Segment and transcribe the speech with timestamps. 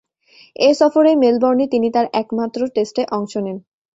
[0.59, 3.57] এ সফরেই মেলবোর্নে তিনি তার একমাত্র টেস্টে অংশ নেন।